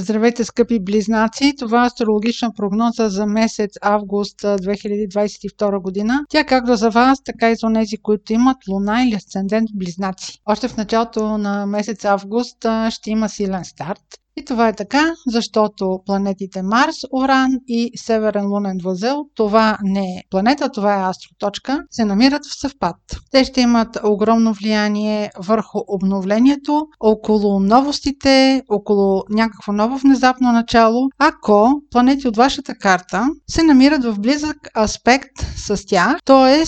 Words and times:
Здравейте, 0.00 0.44
скъпи 0.44 0.80
близнаци! 0.80 1.54
Това 1.58 1.84
е 1.84 1.86
астрологична 1.86 2.52
прогноза 2.56 3.08
за 3.08 3.26
месец 3.26 3.70
август 3.82 4.40
2022 4.42 5.82
година. 5.82 6.24
Тя 6.28 6.44
както 6.44 6.76
за 6.76 6.90
вас, 6.90 7.18
така 7.24 7.50
и 7.50 7.56
за 7.56 7.72
тези, 7.74 7.96
които 7.96 8.32
имат 8.32 8.56
луна 8.68 9.02
или 9.04 9.14
асцендент 9.14 9.68
близнаци. 9.74 10.38
Още 10.46 10.68
в 10.68 10.76
началото 10.76 11.38
на 11.38 11.66
месец 11.66 12.04
август 12.04 12.66
ще 12.90 13.10
има 13.10 13.28
силен 13.28 13.64
старт. 13.64 14.02
И 14.38 14.44
това 14.44 14.68
е 14.68 14.72
така, 14.72 15.12
защото 15.26 16.00
планетите 16.06 16.62
Марс, 16.62 16.96
Оран 17.12 17.50
и 17.68 17.90
Северен 17.96 18.46
лунен 18.46 18.78
възел, 18.84 19.24
това 19.34 19.78
не 19.82 20.00
е 20.00 20.22
планета, 20.30 20.68
това 20.68 20.94
е 20.94 21.08
астроточка, 21.08 21.80
се 21.90 22.04
намират 22.04 22.42
в 22.46 22.60
съвпад. 22.60 22.96
Те 23.30 23.44
ще 23.44 23.60
имат 23.60 23.98
огромно 24.04 24.52
влияние 24.52 25.30
върху 25.38 25.78
обновлението, 25.88 26.86
около 27.00 27.60
новостите, 27.60 28.62
около 28.68 29.22
някакво 29.30 29.72
ново 29.72 29.96
внезапно 29.98 30.52
начало, 30.52 31.08
ако 31.18 31.82
планети 31.90 32.28
от 32.28 32.36
вашата 32.36 32.74
карта 32.74 33.26
се 33.50 33.62
намират 33.62 34.04
в 34.04 34.20
близък 34.20 34.56
аспект 34.78 35.32
с 35.56 35.86
тях, 35.86 36.16
т.е. 36.24 36.64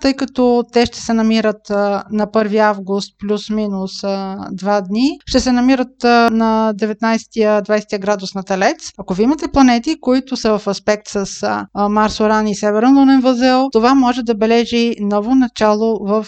тъй 0.00 0.14
като 0.14 0.62
те 0.72 0.86
ще 0.86 1.00
се 1.00 1.12
намират 1.12 1.70
на 1.70 2.26
1 2.26 2.58
август 2.58 3.14
плюс-минус 3.18 3.92
2 4.02 4.88
дни, 4.88 5.18
ще 5.26 5.40
се 5.40 5.52
намират 5.52 6.02
на 6.30 6.72
19 6.76 7.03
19-20 7.04 7.98
градус 7.98 8.34
на 8.34 8.42
Телец. 8.42 8.90
Ако 8.98 9.14
ви 9.14 9.22
имате 9.22 9.48
планети, 9.48 10.00
които 10.00 10.36
са 10.36 10.58
в 10.58 10.66
аспект 10.66 11.08
с 11.08 11.26
Марс, 11.90 12.20
Оран 12.20 12.46
и 12.46 12.54
Северен 12.54 12.98
лунен 12.98 13.20
възел, 13.20 13.68
това 13.72 13.94
може 13.94 14.22
да 14.22 14.34
бележи 14.34 14.94
ново 15.00 15.34
начало 15.34 15.98
в 16.06 16.26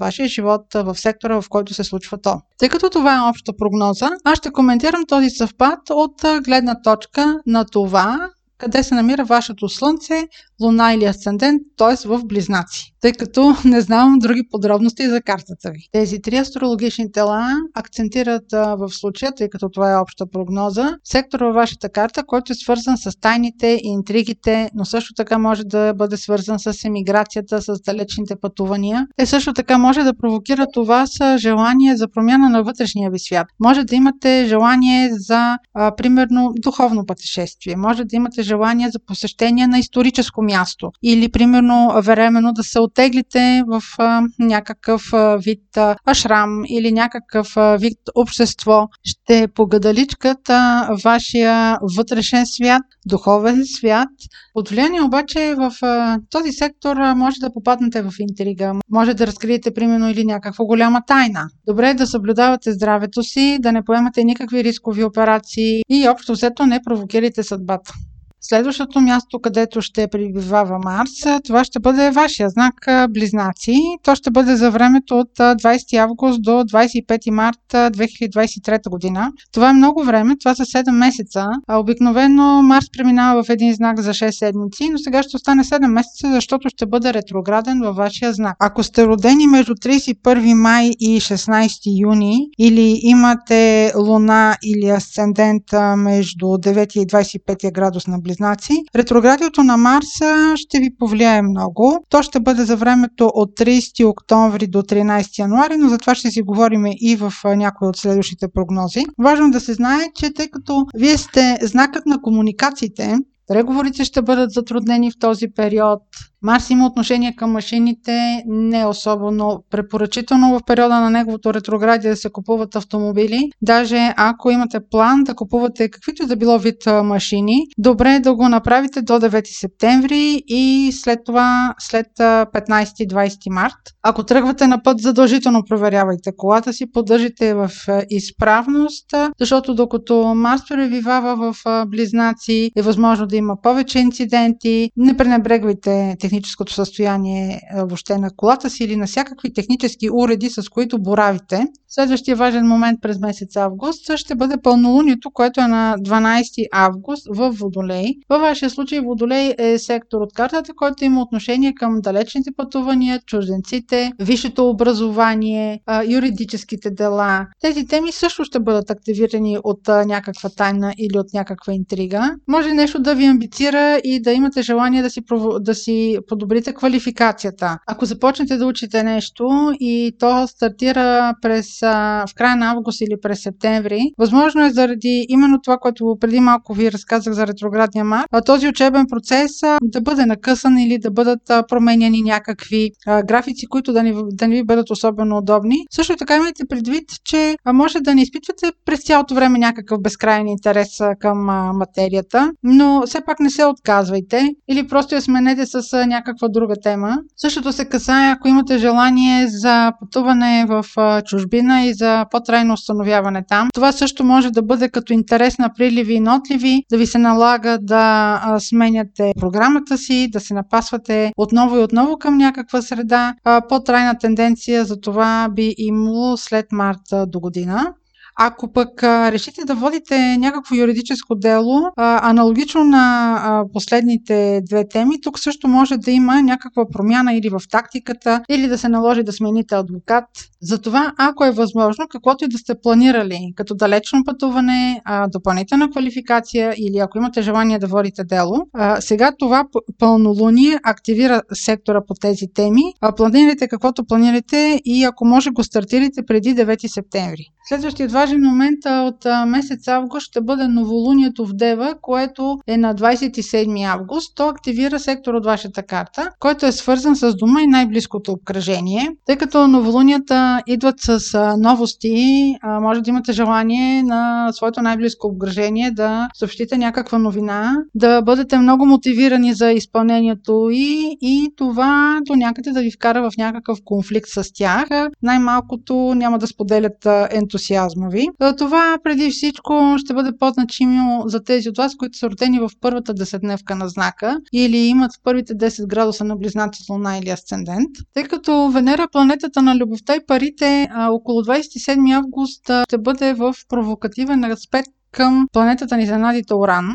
вашия 0.00 0.28
живот, 0.28 0.62
в 0.74 0.94
сектора, 0.94 1.40
в 1.40 1.48
който 1.48 1.74
се 1.74 1.84
случва 1.84 2.18
то. 2.18 2.40
Тъй 2.58 2.68
като 2.68 2.90
това 2.90 3.16
е 3.16 3.30
обща 3.30 3.52
прогноза, 3.58 4.10
аз 4.24 4.38
ще 4.38 4.50
коментирам 4.50 5.06
този 5.08 5.30
съвпад 5.30 5.78
от 5.90 6.24
гледна 6.44 6.82
точка 6.82 7.38
на 7.46 7.64
това, 7.64 8.28
къде 8.58 8.82
се 8.82 8.94
намира 8.94 9.24
вашето 9.24 9.68
Слънце, 9.68 10.28
Луна 10.62 10.92
или 10.94 11.04
Асцендент, 11.04 11.62
т.е. 11.76 12.08
в 12.08 12.24
Близнаци, 12.24 12.92
тъй 13.00 13.12
като 13.12 13.56
не 13.64 13.80
знам 13.80 14.18
други 14.18 14.42
подробности 14.50 15.08
за 15.08 15.20
картата 15.20 15.70
ви. 15.70 15.88
Тези 15.92 16.22
три 16.22 16.36
астрологични 16.36 17.12
тела 17.12 17.50
акцентират 17.74 18.52
а, 18.52 18.74
в 18.74 18.88
случая, 18.88 19.32
тъй 19.36 19.48
като 19.48 19.68
това 19.68 19.92
е 19.92 19.96
обща 19.96 20.26
прогноза, 20.30 20.96
сектор 21.04 21.40
във 21.40 21.54
вашата 21.54 21.88
карта, 21.88 22.22
който 22.26 22.52
е 22.52 22.54
свързан 22.54 22.98
с 22.98 23.20
тайните 23.20 23.66
и 23.66 23.88
интригите, 23.88 24.70
но 24.74 24.84
също 24.84 25.14
така 25.14 25.38
може 25.38 25.64
да 25.64 25.94
бъде 25.94 26.16
свързан 26.16 26.58
с 26.58 26.84
емиграцията, 26.84 27.62
с 27.62 27.80
далечните 27.86 28.36
пътувания. 28.36 29.06
Е 29.18 29.26
също 29.26 29.52
така 29.52 29.78
може 29.78 30.02
да 30.02 30.14
провокират 30.14 30.76
у 30.76 30.84
вас 30.84 31.10
желание 31.36 31.96
за 31.96 32.08
промяна 32.08 32.48
на 32.48 32.62
вътрешния 32.62 33.10
ви 33.10 33.18
свят. 33.18 33.46
Може 33.60 33.84
да 33.84 33.94
имате 33.94 34.46
желание 34.48 35.10
за, 35.12 35.58
а, 35.74 35.94
примерно, 35.96 36.52
духовно 36.56 37.06
пътешествие. 37.06 37.76
Може 37.76 38.04
да 38.04 38.16
имате 38.16 38.42
желание 38.42 38.90
за 38.90 38.98
посещение 39.06 39.66
на 39.66 39.78
историческо 39.78 40.42
място. 40.48 40.90
Или, 41.02 41.28
примерно, 41.28 42.02
временно 42.02 42.52
да 42.52 42.62
се 42.62 42.80
отеглите 42.80 43.62
в 43.66 43.82
а, 43.98 44.22
някакъв 44.38 45.02
а, 45.12 45.36
вид 45.36 45.76
а, 45.76 45.96
ашрам 46.06 46.62
или 46.68 46.92
някакъв 46.92 47.56
а, 47.56 47.76
вид 47.76 47.98
общество. 48.14 48.88
Ще 49.04 49.48
погадаличкат 49.54 50.50
а, 50.50 50.88
вашия 51.04 51.78
вътрешен 51.96 52.46
свят, 52.46 52.82
духовен 53.06 53.62
свят. 53.66 54.08
От 54.54 54.68
влияние 54.68 55.02
обаче 55.02 55.54
в 55.58 55.72
а, 55.82 56.18
този 56.30 56.52
сектор 56.52 56.96
а, 56.96 57.14
може 57.14 57.40
да 57.40 57.52
попаднете 57.52 58.02
в 58.02 58.12
интрига. 58.18 58.72
Може 58.90 59.14
да 59.14 59.26
разкриете, 59.26 59.74
примерно, 59.74 60.10
или 60.10 60.24
някаква 60.24 60.64
голяма 60.64 61.02
тайна. 61.06 61.44
Добре 61.66 61.90
е 61.90 61.94
да 61.94 62.06
съблюдавате 62.06 62.72
здравето 62.72 63.22
си, 63.22 63.58
да 63.60 63.72
не 63.72 63.84
поемате 63.84 64.24
никакви 64.24 64.64
рискови 64.64 65.04
операции 65.04 65.82
и 65.88 66.08
общо 66.08 66.32
взето 66.32 66.66
не 66.66 66.82
провокирайте 66.82 67.42
съдбата. 67.42 67.92
Следващото 68.40 69.00
място, 69.00 69.40
където 69.40 69.80
ще 69.80 70.08
прибивава 70.08 70.78
Марс, 70.84 71.42
това 71.44 71.64
ще 71.64 71.80
бъде 71.80 72.10
вашия 72.10 72.48
знак 72.48 72.74
Близнаци. 73.10 73.76
То 74.02 74.14
ще 74.14 74.30
бъде 74.30 74.56
за 74.56 74.70
времето 74.70 75.18
от 75.18 75.30
20 75.38 75.96
август 75.98 76.42
до 76.42 76.50
25 76.50 77.30
март 77.30 77.58
2023 77.72 78.90
година. 78.90 79.32
Това 79.52 79.70
е 79.70 79.72
много 79.72 80.04
време, 80.04 80.36
това 80.38 80.54
са 80.54 80.64
7 80.64 80.90
месеца. 80.90 81.46
Обикновено 81.70 82.62
Марс 82.62 82.86
преминава 82.92 83.42
в 83.42 83.50
един 83.50 83.74
знак 83.74 84.00
за 84.00 84.10
6 84.10 84.30
седмици, 84.30 84.88
но 84.90 84.98
сега 84.98 85.22
ще 85.22 85.36
остане 85.36 85.64
7 85.64 85.86
месеца, 85.86 86.32
защото 86.32 86.68
ще 86.68 86.86
бъде 86.86 87.14
ретрограден 87.14 87.80
във 87.80 87.96
вашия 87.96 88.32
знак. 88.32 88.56
Ако 88.60 88.82
сте 88.82 89.06
родени 89.06 89.46
между 89.46 89.74
31 89.74 90.54
май 90.54 90.90
и 91.00 91.20
16 91.20 92.02
юни 92.02 92.36
или 92.58 93.00
имате 93.02 93.92
луна 93.96 94.56
или 94.64 94.88
асцендент 94.88 95.64
между 95.96 96.46
9 96.46 96.98
и 96.98 97.06
25 97.06 97.72
градус 97.72 98.06
на 98.06 98.18
близнаци. 98.28 98.72
Ретроградието 98.96 99.62
на 99.62 99.76
Марса 99.76 100.54
ще 100.56 100.78
ви 100.78 100.90
повлияе 100.98 101.42
много. 101.42 102.04
То 102.08 102.22
ще 102.22 102.40
бъде 102.40 102.64
за 102.64 102.76
времето 102.76 103.30
от 103.34 103.50
30 103.58 104.08
октомври 104.08 104.66
до 104.66 104.82
13 104.82 105.38
януари, 105.38 105.76
но 105.76 105.88
за 105.88 105.98
това 105.98 106.14
ще 106.14 106.30
си 106.30 106.42
говорим 106.42 106.84
и 106.86 107.16
в 107.16 107.32
някои 107.44 107.88
от 107.88 107.96
следващите 107.96 108.46
прогнози. 108.54 109.04
Важно 109.18 109.50
да 109.50 109.60
се 109.60 109.74
знае, 109.74 110.00
че 110.14 110.32
тъй 110.34 110.48
като 110.48 110.86
вие 110.94 111.18
сте 111.18 111.58
знакът 111.62 112.06
на 112.06 112.22
комуникациите, 112.22 113.16
Преговорите 113.48 114.04
ще 114.04 114.22
бъдат 114.22 114.50
затруднени 114.50 115.10
в 115.10 115.18
този 115.20 115.48
период. 115.56 116.02
Марс 116.42 116.70
има 116.70 116.86
отношение 116.86 117.36
към 117.36 117.52
машините, 117.52 118.42
не 118.46 118.86
особено 118.86 119.64
препоръчително 119.70 120.58
в 120.58 120.60
периода 120.66 121.00
на 121.00 121.10
неговото 121.10 121.54
ретроградие 121.54 122.10
да 122.10 122.16
се 122.16 122.30
купуват 122.30 122.76
автомобили. 122.76 123.50
Даже 123.62 124.14
ако 124.16 124.50
имате 124.50 124.78
план 124.90 125.24
да 125.24 125.34
купувате 125.34 125.90
каквито 125.90 126.26
да 126.26 126.36
било 126.36 126.58
вид 126.58 126.76
машини, 127.04 127.62
добре 127.78 128.14
е 128.14 128.20
да 128.20 128.34
го 128.34 128.48
направите 128.48 129.02
до 129.02 129.12
9 129.12 129.60
септември 129.60 130.42
и 130.46 130.92
след 130.92 131.18
това 131.26 131.74
след 131.78 132.06
15-20 132.18 133.50
март. 133.50 133.74
Ако 134.02 134.24
тръгвате 134.24 134.66
на 134.66 134.82
път, 134.82 135.00
задължително 135.00 135.62
проверявайте 135.68 136.30
колата 136.36 136.72
си, 136.72 136.92
поддържите 136.92 137.54
в 137.54 137.70
изправност, 138.10 139.14
защото 139.40 139.74
докато 139.74 140.34
Марс 140.34 140.62
превивава 140.68 141.52
в 141.52 141.86
близнаци, 141.86 142.70
е 142.76 142.82
възможно 142.82 143.26
да 143.26 143.36
има 143.36 143.56
повече 143.62 143.98
инциденти. 143.98 144.90
Не 144.96 145.16
пренебрегвайте 145.16 146.16
техническото 146.28 146.72
състояние 146.72 147.60
въобще 147.76 148.18
на 148.18 148.30
колата 148.36 148.70
си 148.70 148.84
или 148.84 148.96
на 148.96 149.06
всякакви 149.06 149.52
технически 149.52 150.10
уреди, 150.12 150.50
с 150.50 150.68
които 150.68 151.02
боравите. 151.02 151.66
Следващия 151.90 152.36
важен 152.36 152.66
момент 152.66 152.98
през 153.02 153.18
месец 153.18 153.56
август 153.56 154.16
ще 154.16 154.34
бъде 154.34 154.56
пълнолунието, 154.62 155.30
което 155.30 155.60
е 155.60 155.66
на 155.66 155.96
12 155.98 156.66
август 156.72 157.26
в 157.34 157.50
Водолей. 157.50 158.14
Във 158.28 158.40
вашия 158.40 158.70
случай 158.70 159.00
Водолей 159.00 159.54
е 159.58 159.78
сектор 159.78 160.20
от 160.20 160.32
картата, 160.32 160.72
който 160.76 161.04
има 161.04 161.22
отношение 161.22 161.74
към 161.74 162.00
далечните 162.00 162.50
пътувания, 162.56 163.20
чужденците, 163.26 164.12
висшето 164.20 164.68
образование, 164.68 165.80
юридическите 166.08 166.90
дела. 166.90 167.46
Тези 167.60 167.86
теми 167.86 168.12
също 168.12 168.44
ще 168.44 168.60
бъдат 168.60 168.90
активирани 168.90 169.58
от 169.64 169.88
някаква 169.88 170.48
тайна 170.48 170.94
или 170.98 171.18
от 171.18 171.26
някаква 171.34 171.72
интрига. 171.72 172.34
Може 172.48 172.74
нещо 172.74 172.98
да 172.98 173.14
ви 173.14 173.24
амбицира 173.24 174.00
и 174.04 174.22
да 174.22 174.32
имате 174.32 174.62
желание 174.62 175.02
да 175.02 175.10
си, 175.10 175.20
да 175.60 175.74
си 175.74 176.17
подобрите 176.28 176.74
квалификацията. 176.74 177.78
Ако 177.86 178.04
започнете 178.04 178.56
да 178.56 178.66
учите 178.66 179.02
нещо 179.02 179.72
и 179.80 180.12
то 180.18 180.46
стартира 180.46 181.34
през 181.42 181.80
в 181.80 182.34
края 182.36 182.56
на 182.56 182.70
август 182.70 183.00
или 183.00 183.20
през 183.22 183.42
септември, 183.42 184.00
възможно 184.18 184.64
е 184.66 184.70
заради 184.70 185.26
именно 185.28 185.60
това, 185.64 185.76
което 185.78 186.16
преди 186.20 186.40
малко 186.40 186.74
ви 186.74 186.92
разказах 186.92 187.34
за 187.34 187.46
ретроградния 187.46 188.04
март, 188.04 188.26
този 188.46 188.68
учебен 188.68 189.06
процес 189.08 189.50
да 189.82 190.00
бъде 190.00 190.26
накъсан 190.26 190.78
или 190.78 190.98
да 190.98 191.10
бъдат 191.10 191.40
променяни 191.68 192.22
някакви 192.22 192.90
графици, 193.06 193.66
които 193.66 193.92
да 193.92 194.02
не, 194.02 194.14
да 194.32 194.48
не 194.48 194.54
ви 194.54 194.64
бъдат 194.64 194.90
особено 194.90 195.36
удобни. 195.36 195.76
Също 195.90 196.16
така 196.16 196.36
имайте 196.36 196.62
предвид, 196.68 197.04
че 197.24 197.56
може 197.72 198.00
да 198.00 198.14
не 198.14 198.22
изпитвате 198.22 198.72
през 198.84 199.04
цялото 199.04 199.34
време 199.34 199.58
някакъв 199.58 200.02
безкрайен 200.02 200.48
интерес 200.48 200.88
към 201.20 201.44
материята, 201.78 202.52
но 202.62 203.02
все 203.06 203.20
пак 203.26 203.40
не 203.40 203.50
се 203.50 203.64
отказвайте 203.64 204.48
или 204.68 204.88
просто 204.88 205.14
я 205.14 205.22
сменете 205.22 205.66
с 205.66 206.06
някаква 206.08 206.48
друга 206.48 206.74
тема. 206.82 207.18
Същото 207.36 207.72
се 207.72 207.84
касае, 207.84 208.30
ако 208.30 208.48
имате 208.48 208.78
желание 208.78 209.46
за 209.48 209.92
пътуване 210.00 210.66
в 210.68 210.84
чужбина 211.26 211.84
и 211.84 211.94
за 211.94 212.24
по-трайно 212.30 212.74
установяване 212.74 213.44
там. 213.48 213.68
Това 213.74 213.92
също 213.92 214.24
може 214.24 214.50
да 214.50 214.62
бъде 214.62 214.88
като 214.88 215.12
интерес 215.12 215.58
на 215.58 215.70
приливи 215.76 216.14
и 216.14 216.20
нотливи, 216.20 216.82
да 216.90 216.98
ви 216.98 217.06
се 217.06 217.18
налага 217.18 217.78
да 217.80 218.56
сменяте 218.58 219.32
програмата 219.40 219.98
си, 219.98 220.28
да 220.32 220.40
се 220.40 220.54
напасвате 220.54 221.32
отново 221.36 221.76
и 221.76 221.82
отново 221.82 222.18
към 222.18 222.36
някаква 222.36 222.82
среда. 222.82 223.34
По-трайна 223.68 224.18
тенденция 224.18 224.84
за 224.84 225.00
това 225.00 225.48
би 225.48 225.74
имало 225.78 226.36
след 226.36 226.66
март 226.72 227.00
до 227.26 227.40
година. 227.40 227.92
Ако 228.40 228.72
пък 228.72 229.02
а, 229.02 229.32
решите 229.32 229.64
да 229.64 229.74
водите 229.74 230.36
някакво 230.38 230.74
юридическо 230.74 231.34
дело, 231.34 231.90
а, 231.96 232.30
аналогично 232.30 232.84
на 232.84 233.34
а, 233.42 233.64
последните 233.72 234.60
две 234.68 234.88
теми, 234.88 235.20
тук 235.20 235.38
също 235.38 235.68
може 235.68 235.96
да 235.96 236.10
има 236.10 236.42
някаква 236.42 236.84
промяна 236.92 237.34
или 237.34 237.48
в 237.48 237.60
тактиката, 237.70 238.42
или 238.48 238.68
да 238.68 238.78
се 238.78 238.88
наложи 238.88 239.22
да 239.22 239.32
смените 239.32 239.74
адвокат. 239.74 240.24
Затова, 240.62 241.12
ако 241.18 241.44
е 241.44 241.50
възможно, 241.50 242.04
каквото 242.10 242.44
и 242.44 242.48
да 242.48 242.58
сте 242.58 242.74
планирали, 242.82 243.52
като 243.56 243.74
далечно 243.74 244.24
пътуване, 244.24 245.00
а, 245.04 245.28
допълнителна 245.28 245.90
квалификация 245.90 246.74
или 246.76 246.98
ако 246.98 247.18
имате 247.18 247.42
желание 247.42 247.78
да 247.78 247.86
водите 247.86 248.24
дело, 248.24 248.66
а, 248.72 249.00
сега 249.00 249.32
това 249.38 249.64
пълнолуние 249.98 250.78
активира 250.84 251.42
сектора 251.52 252.00
по 252.08 252.14
тези 252.14 252.46
теми. 252.54 252.82
А, 253.00 253.12
планирайте 253.12 253.68
каквото 253.68 254.04
планирате 254.04 254.80
и 254.84 255.04
ако 255.04 255.24
може 255.24 255.50
го 255.50 255.64
стартирайте 255.64 256.22
преди 256.26 256.54
9 256.54 256.86
септември. 256.88 257.44
Следващият 257.68 258.12
важен 258.12 258.27
момент 258.36 258.78
от 258.86 259.26
месец 259.46 259.88
август 259.88 260.26
ще 260.26 260.40
бъде 260.40 260.68
новолунието 260.68 261.46
в 261.46 261.52
Дева, 261.52 261.94
което 262.02 262.58
е 262.66 262.76
на 262.76 262.94
27 262.94 263.94
август. 263.94 264.36
То 264.36 264.48
активира 264.48 264.98
сектор 264.98 265.34
от 265.34 265.44
вашата 265.44 265.82
карта, 265.82 266.30
който 266.40 266.66
е 266.66 266.72
свързан 266.72 267.16
с 267.16 267.34
дома 267.34 267.62
и 267.62 267.66
най-близкото 267.66 268.32
обкръжение. 268.32 269.08
Тъй 269.26 269.36
като 269.36 269.68
новолунията 269.68 270.62
идват 270.66 270.94
с 270.98 271.20
новости, 271.58 272.54
може 272.80 273.00
да 273.00 273.10
имате 273.10 273.32
желание 273.32 274.02
на 274.02 274.52
своето 274.52 274.82
най-близко 274.82 275.26
обкръжение 275.26 275.90
да 275.90 276.28
съобщите 276.34 276.78
някаква 276.78 277.18
новина, 277.18 277.76
да 277.94 278.22
бъдете 278.22 278.58
много 278.58 278.86
мотивирани 278.86 279.54
за 279.54 279.72
изпълнението 279.72 280.68
и, 280.72 281.16
и 281.20 281.52
това 281.56 282.20
до 282.26 282.34
някъде 282.36 282.70
да 282.70 282.80
ви 282.80 282.90
вкара 282.90 283.30
в 283.30 283.36
някакъв 283.38 283.78
конфликт 283.84 284.28
с 284.28 284.52
тях. 284.54 284.88
Най-малкото 285.22 286.14
няма 286.14 286.38
да 286.38 286.46
споделят 286.46 287.06
ентусиазма 287.30 288.08
ви. 288.08 288.17
Това 288.58 288.98
преди 289.04 289.30
всичко 289.30 289.94
ще 289.98 290.14
бъде 290.14 290.30
по-значимо 290.38 291.22
за 291.26 291.44
тези 291.44 291.68
от 291.68 291.76
вас, 291.76 291.96
които 291.96 292.18
са 292.18 292.30
родени 292.30 292.60
в 292.60 292.70
първата 292.80 293.14
десетдневка 293.14 293.74
на 293.74 293.88
знака 293.88 294.40
или 294.52 294.76
имат 294.76 295.10
първите 295.24 295.54
10 295.54 295.86
градуса 295.86 296.24
на 296.24 296.36
близнаци 296.36 296.82
луна 296.90 297.18
или 297.18 297.30
асцендент. 297.30 297.90
Тъй 298.14 298.24
като 298.24 298.68
Венера, 298.68 299.08
планетата 299.12 299.62
на 299.62 299.76
любовта 299.76 300.16
и 300.16 300.26
парите, 300.26 300.88
около 301.10 301.42
27 301.42 302.16
август 302.16 302.70
ще 302.88 302.98
бъде 302.98 303.34
в 303.34 303.54
провокативен 303.68 304.44
аспект 304.44 304.88
към 305.12 305.46
планетата 305.52 305.96
ни 305.96 306.02
изненадите 306.02 306.54
Оран, 306.54 306.92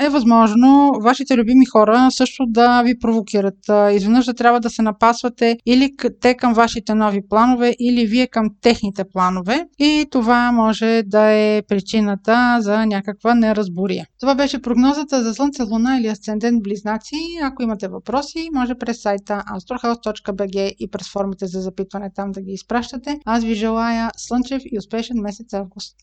е 0.00 0.08
възможно 0.08 0.92
вашите 1.02 1.36
любими 1.36 1.64
хора 1.66 2.08
също 2.10 2.44
да 2.48 2.82
ви 2.82 2.98
провокират. 2.98 3.54
Изведнъж 3.92 4.24
да 4.26 4.34
трябва 4.34 4.60
да 4.60 4.70
се 4.70 4.82
напасвате 4.82 5.56
или 5.66 5.90
те 6.20 6.34
към 6.34 6.54
вашите 6.54 6.94
нови 6.94 7.28
планове, 7.28 7.74
или 7.80 8.06
вие 8.06 8.26
към 8.26 8.48
техните 8.60 9.04
планове. 9.12 9.64
И 9.78 10.06
това 10.10 10.52
може 10.52 11.02
да 11.06 11.30
е 11.30 11.62
причината 11.68 12.58
за 12.60 12.86
някаква 12.86 13.34
неразбория. 13.34 14.06
Това 14.20 14.34
беше 14.34 14.62
прогнозата 14.62 15.22
за 15.22 15.34
Слънце, 15.34 15.62
Луна 15.62 15.98
или 15.98 16.06
Асцендент 16.06 16.62
Близнаци. 16.62 17.16
Ако 17.42 17.62
имате 17.62 17.88
въпроси, 17.88 18.48
може 18.54 18.74
през 18.74 19.02
сайта 19.02 19.42
astrohouse.bg 19.54 20.74
и 20.78 20.90
през 20.90 21.12
формите 21.12 21.46
за 21.46 21.60
запитване 21.60 22.10
там 22.14 22.32
да 22.32 22.40
ги 22.40 22.52
изпращате. 22.52 23.18
Аз 23.24 23.44
ви 23.44 23.54
желая 23.54 24.10
слънчев 24.16 24.62
и 24.64 24.78
успешен 24.78 25.16
месец 25.22 25.52
август. 25.54 25.96